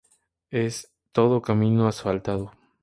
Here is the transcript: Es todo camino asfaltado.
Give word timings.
Es 0.49 0.89
todo 1.11 1.43
camino 1.43 1.87
asfaltado. 1.87 2.51